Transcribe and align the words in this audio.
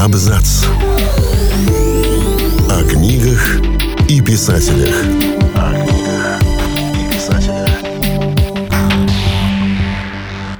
Абзац. 0.00 0.64
О 2.70 2.82
книгах 2.88 3.60
и 4.08 4.22
писателях. 4.22 4.94
О 5.54 5.74
книгах 5.74 6.40
и 6.94 7.14
писателях. 7.14 7.68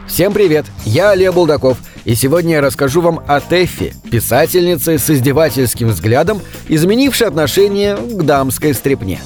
Всем 0.06 0.34
привет! 0.34 0.66
Я 0.84 1.12
Олег 1.12 1.32
Булдаков, 1.32 1.78
и 2.04 2.14
сегодня 2.14 2.56
я 2.56 2.60
расскажу 2.60 3.00
вам 3.00 3.22
о 3.26 3.40
Тэффи, 3.40 3.94
писательнице 4.10 4.98
с 4.98 5.08
издевательским 5.08 5.88
взглядом, 5.88 6.42
изменившей 6.68 7.26
отношение 7.26 7.96
к 7.96 8.22
дамской 8.22 8.74
стрепне. 8.74 9.20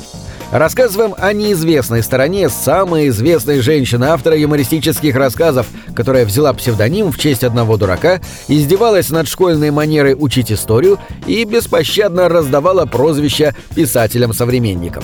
Рассказываем 0.55 1.17
о 1.19 1.33
неизвестной 1.33 2.01
стороне 2.05 2.49
самой 2.49 3.09
известной 3.09 3.59
женщины-автора 3.59 4.39
юмористических 4.39 5.17
рассказов, 5.17 5.67
которая 5.97 6.25
взяла 6.25 6.53
псевдоним 6.53 7.11
в 7.11 7.19
честь 7.19 7.43
одного 7.43 7.77
дурака, 7.77 8.21
издевалась 8.47 9.11
над 9.11 9.27
школьной 9.27 9.73
манерой 9.73 10.15
учить 10.17 10.53
историю 10.53 11.01
и 11.27 11.43
беспощадно 11.43 12.29
раздавала 12.29 12.87
прозвища 12.87 13.57
писателям-современникам. 13.75 15.03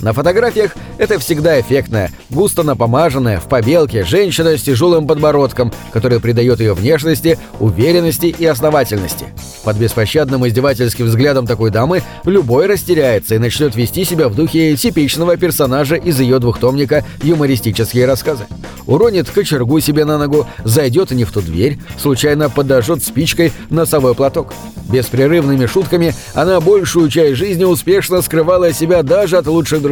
На 0.00 0.12
фотографиях 0.12 0.76
это 0.96 1.18
всегда 1.18 1.60
эффектная, 1.60 2.10
густо 2.30 2.62
напомаженная, 2.62 3.40
в 3.40 3.48
побелке, 3.48 4.04
женщина 4.04 4.56
с 4.56 4.62
тяжелым 4.62 5.08
подбородком, 5.08 5.72
который 5.92 6.20
придает 6.20 6.60
ее 6.60 6.74
внешности, 6.74 7.36
уверенности 7.58 8.26
и 8.26 8.44
основательности. 8.46 9.26
Под 9.64 9.76
беспощадным 9.76 10.46
издевательским 10.46 11.06
взглядом 11.06 11.46
такой 11.46 11.70
дамы 11.70 12.02
любой 12.24 12.66
растеряется 12.66 13.34
и 13.34 13.38
начнет 13.38 13.74
вести 13.74 14.04
себя 14.04 14.28
в 14.28 14.36
духе 14.36 14.76
типичного 14.76 15.36
персонажа 15.36 15.96
из 15.96 16.20
ее 16.20 16.38
двухтомника 16.38 17.04
«Юмористические 17.22 18.06
рассказы». 18.06 18.46
Уронит 18.86 19.28
кочергу 19.28 19.80
себе 19.80 20.04
на 20.04 20.16
ногу, 20.16 20.46
зайдет 20.64 21.10
не 21.10 21.24
в 21.24 21.32
ту 21.32 21.42
дверь, 21.42 21.78
случайно 21.98 22.48
подожжет 22.48 23.04
спичкой 23.04 23.52
носовой 23.68 24.14
платок. 24.14 24.54
Беспрерывными 24.88 25.66
шутками 25.66 26.14
она 26.32 26.60
большую 26.60 27.10
часть 27.10 27.36
жизни 27.36 27.64
успешно 27.64 28.22
скрывала 28.22 28.72
себя 28.72 29.02
даже 29.02 29.36
от 29.36 29.46
лучших 29.46 29.82
друзей. 29.82 29.87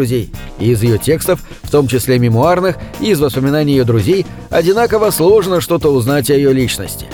И 0.58 0.70
из 0.70 0.82
ее 0.82 0.98
текстов, 0.98 1.40
в 1.62 1.70
том 1.70 1.88
числе 1.88 2.18
мемуарных, 2.18 2.76
и 3.00 3.10
из 3.10 3.20
воспоминаний 3.20 3.72
ее 3.72 3.84
друзей, 3.84 4.26
одинаково 4.50 5.10
сложно 5.10 5.60
что-то 5.60 5.92
узнать 5.92 6.30
о 6.30 6.34
ее 6.34 6.52
личности. 6.52 7.06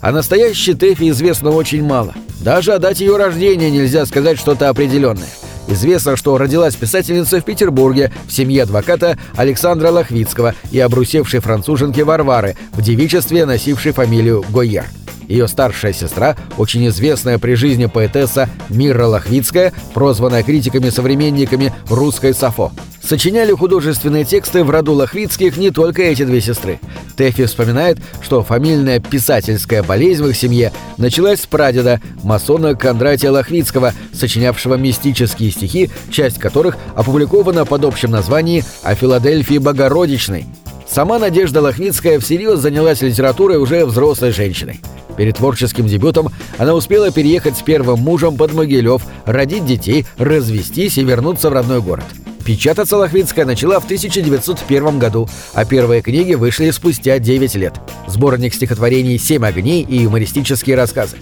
О 0.00 0.12
настоящей 0.12 0.74
Тэфи 0.74 1.10
известно 1.10 1.50
очень 1.50 1.82
мало. 1.82 2.14
Даже 2.40 2.72
о 2.72 2.78
дате 2.78 3.04
ее 3.04 3.16
рождения 3.16 3.70
нельзя 3.70 4.06
сказать 4.06 4.38
что-то 4.38 4.68
определенное. 4.68 5.28
Известно, 5.68 6.16
что 6.16 6.38
родилась 6.38 6.76
писательница 6.76 7.40
в 7.40 7.44
Петербурге 7.44 8.12
в 8.28 8.32
семье 8.32 8.62
адвоката 8.62 9.18
Александра 9.34 9.90
Лохвицкого 9.90 10.54
и 10.70 10.78
обрусевшей 10.78 11.40
француженки 11.40 12.02
Варвары, 12.02 12.56
в 12.72 12.82
девичестве 12.82 13.46
носившей 13.46 13.92
фамилию 13.92 14.44
Гойер. 14.48 14.86
Ее 15.28 15.48
старшая 15.48 15.92
сестра, 15.92 16.36
очень 16.56 16.86
известная 16.88 17.38
при 17.38 17.54
жизни 17.54 17.86
поэтесса 17.86 18.48
Мира 18.68 19.06
Лохвицкая, 19.06 19.72
прозванная 19.94 20.42
критиками-современниками 20.42 21.72
«русской 21.88 22.34
Сафо». 22.34 22.72
Сочиняли 23.02 23.52
художественные 23.52 24.24
тексты 24.24 24.64
в 24.64 24.70
роду 24.70 24.92
Лохвицких 24.94 25.56
не 25.56 25.70
только 25.70 26.02
эти 26.02 26.24
две 26.24 26.40
сестры. 26.40 26.80
Тэфи 27.16 27.44
вспоминает, 27.44 27.98
что 28.20 28.42
фамильная 28.42 28.98
писательская 28.98 29.84
болезнь 29.84 30.24
в 30.24 30.28
их 30.28 30.36
семье 30.36 30.72
началась 30.96 31.42
с 31.42 31.46
прадеда, 31.46 32.00
масона 32.24 32.74
Кондратия 32.74 33.30
Лохвицкого, 33.30 33.94
сочинявшего 34.12 34.74
мистические 34.74 35.52
стихи, 35.52 35.88
часть 36.10 36.38
которых 36.38 36.76
опубликована 36.96 37.64
под 37.64 37.84
общим 37.84 38.10
названием 38.10 38.64
«О 38.82 38.96
Филадельфии 38.96 39.58
Богородичной». 39.58 40.46
Сама 40.86 41.18
Надежда 41.18 41.60
Лохвицкая 41.60 42.20
всерьез 42.20 42.60
занялась 42.60 43.02
литературой 43.02 43.58
уже 43.58 43.84
взрослой 43.84 44.32
женщиной. 44.32 44.80
Перед 45.16 45.36
творческим 45.36 45.86
дебютом 45.86 46.28
она 46.58 46.74
успела 46.74 47.10
переехать 47.10 47.56
с 47.56 47.62
первым 47.62 48.00
мужем 48.00 48.36
под 48.36 48.52
Могилев, 48.52 49.02
родить 49.24 49.64
детей, 49.64 50.06
развестись 50.18 50.98
и 50.98 51.04
вернуться 51.04 51.50
в 51.50 51.54
родной 51.54 51.80
город. 51.80 52.04
Печататься 52.44 52.96
Лохвицкая 52.96 53.44
начала 53.44 53.80
в 53.80 53.84
1901 53.86 55.00
году, 55.00 55.28
а 55.52 55.64
первые 55.64 56.00
книги 56.00 56.34
вышли 56.34 56.70
спустя 56.70 57.18
9 57.18 57.56
лет. 57.56 57.74
Сборник 58.06 58.54
стихотворений 58.54 59.18
«Семь 59.18 59.44
огней» 59.44 59.82
и 59.82 60.02
юмористические 60.02 60.76
рассказы. 60.76 61.16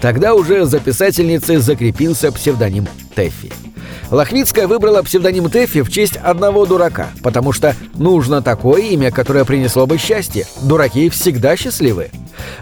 Тогда 0.00 0.34
уже 0.34 0.66
за 0.66 0.78
писательницей 0.78 1.56
закрепился 1.56 2.30
псевдоним 2.30 2.86
Тэффи. 3.16 3.67
Лохвицкая 4.10 4.66
выбрала 4.66 5.02
псевдоним 5.02 5.50
Тэффи 5.50 5.82
в 5.82 5.90
честь 5.90 6.16
одного 6.16 6.64
дурака, 6.64 7.08
потому 7.22 7.52
что 7.52 7.74
нужно 7.94 8.40
такое 8.40 8.82
имя, 8.82 9.10
которое 9.10 9.44
принесло 9.44 9.86
бы 9.86 9.98
счастье. 9.98 10.46
Дураки 10.62 11.10
всегда 11.10 11.56
счастливы. 11.56 12.10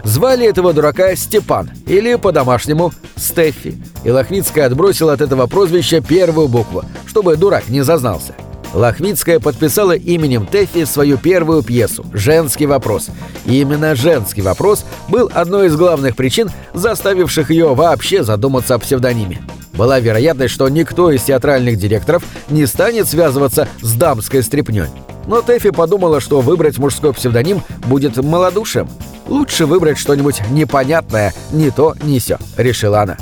Звали 0.03 0.45
этого 0.45 0.73
дурака 0.73 1.15
Степан, 1.15 1.69
или 1.85 2.15
по-домашнему 2.15 2.91
Стеффи, 3.15 3.81
и 4.03 4.11
Лохвицкая 4.11 4.67
отбросила 4.67 5.13
от 5.13 5.21
этого 5.21 5.47
прозвища 5.47 6.01
первую 6.01 6.49
букву, 6.49 6.83
чтобы 7.05 7.37
дурак 7.37 7.69
не 7.69 7.81
зазнался. 7.81 8.35
Лохвицкая 8.73 9.39
подписала 9.39 9.93
именем 9.93 10.45
Тэффи 10.45 10.85
свою 10.85 11.17
первую 11.17 11.63
пьесу 11.63 12.05
«Женский 12.13 12.65
вопрос». 12.65 13.09
И 13.45 13.61
именно 13.61 13.95
«Женский 13.95 14.41
вопрос» 14.41 14.85
был 15.07 15.31
одной 15.33 15.67
из 15.67 15.75
главных 15.75 16.15
причин, 16.15 16.49
заставивших 16.73 17.49
ее 17.49 17.73
вообще 17.73 18.23
задуматься 18.23 18.75
о 18.75 18.79
псевдониме. 18.79 19.41
Была 19.73 19.99
вероятность, 19.99 20.53
что 20.53 20.67
никто 20.69 21.11
из 21.11 21.23
театральных 21.23 21.77
директоров 21.77 22.23
не 22.49 22.65
станет 22.65 23.07
связываться 23.07 23.67
с 23.81 23.93
дамской 23.93 24.43
стряпнёй. 24.43 24.87
Но 25.27 25.41
Тэффи 25.41 25.71
подумала, 25.71 26.19
что 26.19 26.41
выбрать 26.41 26.77
мужской 26.77 27.13
псевдоним 27.13 27.61
будет 27.85 28.17
малодушием. 28.17 28.89
Лучше 29.27 29.65
выбрать 29.65 29.97
что-нибудь 29.97 30.41
непонятное, 30.49 31.33
ни 31.51 31.69
то, 31.69 31.95
ни 32.03 32.17
сё, 32.17 32.37
решила 32.57 33.01
она. 33.01 33.17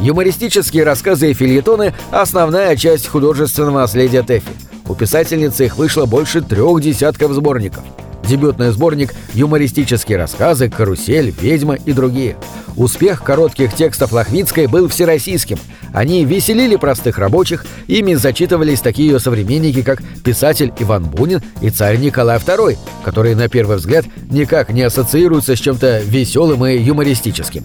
Юмористические 0.00 0.84
рассказы 0.84 1.30
и 1.30 1.34
фильетоны– 1.34 1.94
основная 2.10 2.76
часть 2.76 3.06
художественного 3.06 3.80
наследия 3.80 4.22
Тэффи. 4.22 4.50
У 4.88 4.94
писательницы 4.94 5.66
их 5.66 5.76
вышло 5.76 6.06
больше 6.06 6.40
трех 6.40 6.80
десятков 6.80 7.32
сборников. 7.32 7.84
Дебютный 8.28 8.72
сборник 8.72 9.14
«Юмористические 9.34 10.18
рассказы», 10.18 10.68
«Карусель», 10.68 11.34
«Ведьма» 11.40 11.74
и 11.74 11.92
другие. 11.92 12.36
Успех 12.76 13.22
коротких 13.22 13.74
текстов 13.74 14.12
Лохвицкой 14.12 14.66
был 14.66 14.88
всероссийским. 14.88 15.58
Они 15.94 16.24
веселили 16.24 16.76
простых 16.76 17.18
рабочих, 17.18 17.64
ими 17.86 18.14
зачитывались 18.14 18.80
такие 18.80 19.12
ее 19.12 19.20
современники, 19.20 19.82
как 19.82 20.02
писатель 20.24 20.72
Иван 20.78 21.04
Бунин 21.04 21.40
и 21.62 21.70
царь 21.70 21.96
Николай 21.98 22.38
II, 22.38 22.76
которые 23.04 23.36
на 23.36 23.48
первый 23.48 23.76
взгляд 23.76 24.04
никак 24.30 24.70
не 24.70 24.82
ассоциируются 24.82 25.56
с 25.56 25.60
чем-то 25.60 26.00
веселым 26.00 26.66
и 26.66 26.76
юмористическим. 26.76 27.64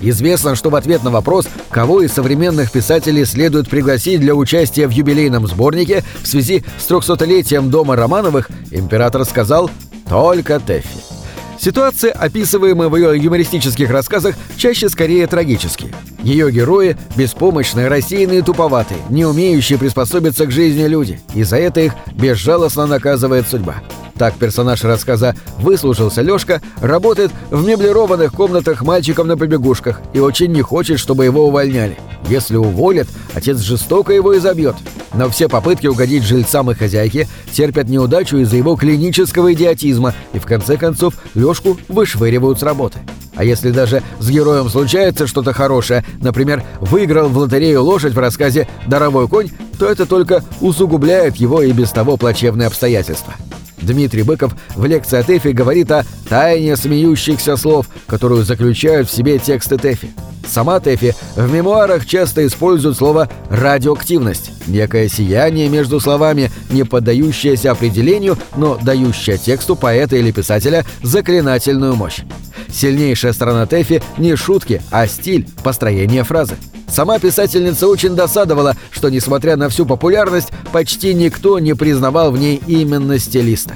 Известно, 0.00 0.54
что 0.54 0.70
в 0.70 0.76
ответ 0.76 1.02
на 1.02 1.10
вопрос, 1.10 1.48
кого 1.70 2.02
из 2.02 2.12
современных 2.12 2.70
писателей 2.70 3.24
следует 3.24 3.68
пригласить 3.68 4.20
для 4.20 4.34
участия 4.34 4.86
в 4.86 4.90
юбилейном 4.90 5.46
сборнике 5.46 6.04
в 6.22 6.26
связи 6.26 6.64
с 6.78 6.90
300-летием 6.90 7.68
Дома 7.68 7.96
Романовых, 7.96 8.50
император 8.70 9.24
сказал 9.24 9.70
«только 10.08 10.60
Тэффи». 10.60 11.16
Ситуации, 11.58 12.10
описываемые 12.10 12.88
в 12.88 12.96
ее 12.96 13.16
юмористических 13.16 13.90
рассказах, 13.90 14.34
чаще 14.56 14.88
скорее 14.88 15.26
трагические. 15.26 15.94
Ее 16.22 16.50
герои– 16.50 16.96
беспомощные, 17.16 17.88
рассеянные, 17.88 18.42
туповатые, 18.42 19.00
не 19.08 19.24
умеющие 19.24 19.78
приспособиться 19.78 20.46
к 20.46 20.50
жизни 20.50 20.86
люди, 20.86 21.20
и 21.34 21.44
за 21.44 21.56
это 21.56 21.80
их 21.80 21.94
безжалостно 22.12 22.86
наказывает 22.86 23.48
судьба. 23.48 23.76
Так 24.18 24.34
персонаж 24.34 24.82
рассказа 24.82 25.34
«Выслужился 25.58 26.22
Лёшка» 26.22 26.62
работает 26.80 27.30
в 27.50 27.66
меблированных 27.66 28.32
комнатах 28.32 28.82
мальчиком 28.82 29.28
на 29.28 29.36
побегушках 29.36 30.00
и 30.14 30.20
очень 30.20 30.52
не 30.52 30.62
хочет, 30.62 30.98
чтобы 30.98 31.24
его 31.24 31.46
увольняли. 31.46 31.98
Если 32.28 32.56
уволят, 32.56 33.08
отец 33.34 33.58
жестоко 33.58 34.12
его 34.12 34.36
изобьет. 34.36 34.74
Но 35.14 35.28
все 35.28 35.48
попытки 35.48 35.86
угодить 35.86 36.24
жильцам 36.24 36.70
и 36.70 36.74
хозяйке 36.74 37.28
терпят 37.52 37.88
неудачу 37.88 38.38
из-за 38.38 38.56
его 38.56 38.74
клинического 38.76 39.52
идиотизма, 39.52 40.14
и 40.32 40.38
в 40.38 40.46
конце 40.46 40.76
концов 40.76 41.14
Лёшку 41.34 41.78
вышвыривают 41.88 42.58
с 42.58 42.62
работы. 42.62 42.98
А 43.34 43.44
если 43.44 43.70
даже 43.70 44.02
с 44.18 44.30
героем 44.30 44.70
случается 44.70 45.26
что-то 45.26 45.52
хорошее, 45.52 46.04
например, 46.22 46.62
выиграл 46.80 47.28
в 47.28 47.36
лотерею 47.36 47.82
лошадь 47.84 48.14
в 48.14 48.18
рассказе 48.18 48.66
«Даровой 48.86 49.28
конь», 49.28 49.50
то 49.78 49.86
это 49.86 50.06
только 50.06 50.42
усугубляет 50.62 51.36
его 51.36 51.60
и 51.60 51.70
без 51.72 51.90
того 51.90 52.16
плачевные 52.16 52.66
обстоятельства. 52.66 53.34
Дмитрий 53.78 54.22
Быков 54.22 54.54
в 54.74 54.84
лекции 54.84 55.18
о 55.18 55.22
Тэфи 55.22 55.48
говорит 55.48 55.90
о 55.90 56.04
тайне 56.28 56.76
смеющихся 56.76 57.56
слов, 57.56 57.88
которую 58.06 58.44
заключают 58.44 59.08
в 59.08 59.14
себе 59.14 59.38
тексты 59.38 59.76
Тэфи. 59.76 60.10
Сама 60.46 60.80
Тэфи 60.80 61.14
в 61.34 61.52
мемуарах 61.52 62.06
часто 62.06 62.46
использует 62.46 62.96
слово 62.96 63.28
«радиоактивность»— 63.50 64.52
некое 64.66 65.08
сияние 65.08 65.68
между 65.68 66.00
словами, 66.00 66.50
не 66.70 66.84
поддающееся 66.84 67.72
определению, 67.72 68.38
но 68.56 68.78
дающее 68.80 69.38
тексту 69.38 69.76
поэта 69.76 70.16
или 70.16 70.30
писателя 70.30 70.84
заклинательную 71.02 71.96
мощь. 71.96 72.20
Сильнейшая 72.68 73.32
сторона 73.32 73.66
Тэфи 73.66 74.02
не 74.18 74.36
шутки, 74.36 74.82
а 74.90 75.06
стиль, 75.06 75.48
построение 75.62 76.24
фразы. 76.24 76.56
Сама 76.88 77.18
писательница 77.18 77.88
очень 77.88 78.14
досадовала, 78.14 78.74
что, 78.90 79.08
несмотря 79.08 79.56
на 79.56 79.68
всю 79.68 79.86
популярность, 79.86 80.48
почти 80.72 81.14
никто 81.14 81.58
не 81.58 81.74
признавал 81.74 82.30
в 82.30 82.38
ней 82.38 82.62
именно 82.66 83.18
стилиста. 83.18 83.74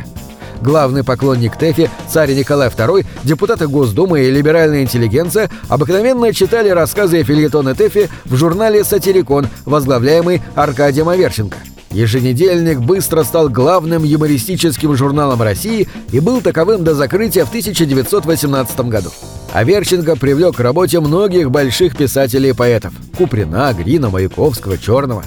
главный 0.62 1.04
поклонник 1.04 1.56
Тэфи, 1.56 1.90
царь 2.08 2.34
Николай 2.34 2.68
II, 2.68 3.06
депутаты 3.24 3.66
Госдумы 3.66 4.20
и 4.20 4.30
либеральная 4.30 4.82
интеллигенция 4.82 5.50
обыкновенно 5.68 6.32
читали 6.34 6.68
рассказы 6.68 7.20
и 7.20 7.24
Тэфи 7.74 8.10
в 8.26 8.36
журнале 8.36 8.84
«Сатирикон», 8.84 9.48
возглавляемый 9.64 10.42
Аркадием 10.54 11.08
Аверченко. 11.08 11.56
Еженедельник 11.92 12.78
быстро 12.78 13.24
стал 13.24 13.48
главным 13.48 14.04
юмористическим 14.04 14.94
журналом 14.94 15.42
России 15.42 15.88
и 16.12 16.20
был 16.20 16.40
таковым 16.40 16.84
до 16.84 16.94
закрытия 16.94 17.44
в 17.44 17.48
1918 17.48 18.80
году. 18.82 19.10
Аверченко 19.52 20.14
привлек 20.14 20.56
к 20.56 20.60
работе 20.60 21.00
многих 21.00 21.50
больших 21.50 21.96
писателей 21.96 22.50
и 22.50 22.52
поэтов– 22.52 22.92
Куприна, 23.18 23.74
Грина, 23.76 24.08
Маяковского, 24.08 24.78
Черного. 24.78 25.24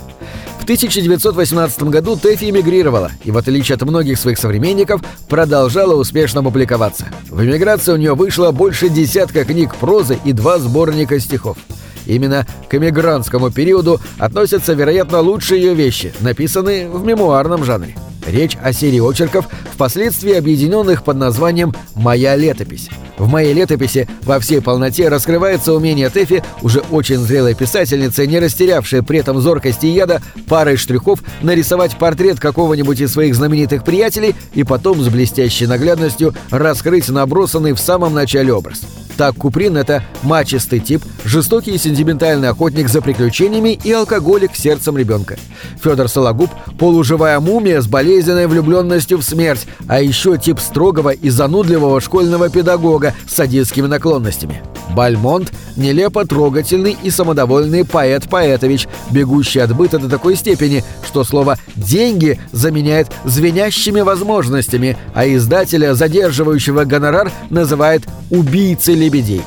В 0.60 0.64
1918 0.64 1.84
году 1.84 2.16
Тэфи 2.16 2.50
эмигрировала 2.50 3.12
и, 3.26 3.32
в 3.32 3.38
отличие 3.38 3.76
от 3.76 3.82
многих 3.82 4.18
своих 4.18 4.38
современников, 4.38 5.02
продолжала 5.28 5.94
успешно 5.96 6.42
публиковаться. 6.42 7.08
В 7.30 7.44
эмиграции 7.44 7.92
у 7.92 7.98
нее 7.98 8.16
вышло 8.16 8.52
больше 8.52 8.88
десятка 8.88 9.44
книг 9.44 9.76
прозы 9.76 10.18
и 10.24 10.32
два 10.32 10.58
сборника 10.58 11.20
стихов. 11.20 11.58
Именно 12.06 12.48
к 12.70 12.76
эмигрантскому 12.76 13.52
периоду 13.52 14.00
относятся, 14.20 14.72
вероятно, 14.72 15.20
лучшие 15.20 15.62
ее 15.62 15.74
вещи, 15.74 16.14
написанные 16.22 16.90
в 16.90 17.06
мемуарном 17.06 17.66
жанре. 17.66 17.96
Речь 18.28 18.58
о 18.62 18.74
серии 18.74 19.00
очерков, 19.00 19.48
впоследствии 19.74 20.34
объединенных 20.34 21.04
под 21.04 21.18
названием 21.18 21.74
«Моя 21.96 22.36
летопись». 22.36 22.90
В 23.18 23.30
моей 23.30 23.54
летописи 23.54 24.10
во 24.24 24.40
всей 24.40 24.60
полноте 24.62 25.08
раскрывается 25.08 25.74
умение 25.74 26.10
Тэфи, 26.10 26.44
уже 26.62 26.82
очень 26.90 27.20
зрелой 27.20 27.54
писательницы, 27.54 28.26
не 28.26 28.40
растерявшей 28.40 29.04
при 29.04 29.20
этом 29.20 29.40
зоркости 29.40 29.86
и 29.86 29.92
яда, 29.92 30.22
парой 30.48 30.78
штрихов 30.78 31.20
нарисовать 31.42 31.98
портрет 31.98 32.40
какого-нибудь 32.40 33.02
из 33.02 33.12
своих 33.12 33.36
знаменитых 33.36 33.84
приятелей 33.84 34.36
и 34.54 34.64
потом 34.64 35.02
с 35.02 35.10
блестящей 35.10 35.68
наглядностью 35.68 36.34
раскрыть 36.50 37.10
набросанный 37.10 37.74
в 37.74 37.80
самом 37.80 38.14
начале 38.14 38.52
образ. 38.52 38.82
Так 39.18 39.36
Куприн— 39.36 39.78
это 39.78 40.04
мачистый 40.24 40.80
тип, 40.80 41.04
жестокий 41.24 41.72
и 41.72 41.78
сентиментальный 41.78 42.50
охотник 42.50 42.90
за 42.90 43.02
приключениями 43.02 43.80
и 43.84 43.92
алкоголик 43.92 44.56
сердцем 44.56 44.98
ребенка. 44.98 45.38
Федор 45.82 46.08
Сологуб— 46.08 46.50
полуживая 46.80 47.40
мумия 47.40 47.82
с 47.82 47.88
болезненной 47.88 48.48
влюбленностью 48.48 49.20
в 49.20 49.24
смерть, 49.24 49.68
а 49.88 50.02
еще 50.02 50.38
тип 50.38 50.60
строгого 50.60 51.12
и 51.12 51.30
занудливого 51.30 52.02
школьного 52.02 52.50
педагога 52.50 53.14
с 53.28 53.36
садистскими 53.36 53.88
наклонностями. 53.88 54.62
Бальмонт— 54.94 55.52
нелепо 55.76 56.26
трогательный 56.26 56.96
и 57.02 57.10
самодовольный 57.10 57.86
поэт-поэтович, 57.86 58.88
бегущий 59.12 59.60
от 59.60 59.76
быта 59.76 60.00
до 60.00 60.10
такой 60.10 60.36
степени, 60.36 60.84
что 61.06 61.24
слово 61.24 61.58
«деньги» 61.76 62.40
заменяет 62.52 63.12
звенящими 63.24 64.02
возможностями, 64.02 64.98
а 65.14 65.28
издателя, 65.28 65.94
задерживающего 65.94 66.84
гонорар, 66.86 67.32
называет 67.50 68.04
«убийцей 68.30 68.96
лебедей». 68.96 69.42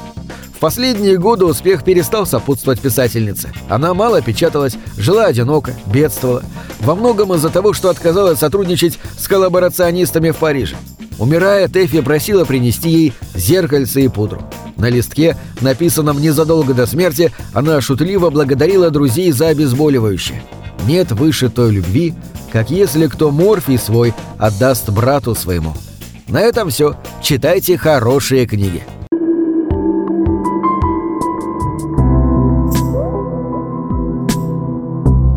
В 0.55 0.59
последние 0.59 1.19
годы 1.19 1.45
успех 1.45 1.85
перестал 1.85 2.25
сопутствовать 2.25 2.81
писательнице. 2.81 3.53
Она 3.69 3.93
мало 3.93 4.23
печаталась, 4.23 4.77
жила 4.97 5.27
одиноко, 5.27 5.75
бедствовала. 5.85 6.43
Во 6.81 6.95
многом 6.95 7.35
из-за 7.35 7.51
того, 7.51 7.75
что 7.75 7.91
отказалась 7.91 8.39
сотрудничать 8.39 8.99
с 9.19 9.29
коллаборационистами 9.29 10.31
в 10.31 10.37
Париже. 10.37 10.77
Умирая, 11.19 11.69
Тэфи 11.69 12.01
просила 12.03 12.45
принести 12.45 12.91
ей 12.91 13.13
зеркальце 13.35 14.05
и 14.05 14.09
пудру. 14.09 14.43
На 14.77 14.91
листке, 14.91 15.37
написанном 15.61 16.21
незадолго 16.21 16.75
до 16.75 16.87
смерти, 16.87 17.33
она 17.55 17.81
шутливо 17.81 18.31
благодарила 18.31 18.91
друзей 18.91 19.33
за 19.33 19.49
обезболивающее. 19.49 20.43
Нет 20.87 21.13
выше 21.13 21.49
той 21.49 21.73
любви, 21.73 22.15
как 22.53 22.71
если 22.71 23.07
кто 23.07 23.31
морфий 23.31 23.79
свой 23.79 24.15
отдаст 24.39 24.91
брату 24.91 25.35
своему. 25.35 25.75
На 26.29 26.41
этом 26.41 26.71
все. 26.71 26.97
Читайте 27.23 27.79
хорошие 27.79 28.47
книги. 28.47 28.83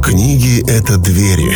Книги— 0.04 0.64
это 0.68 0.98
двери, 0.98 1.56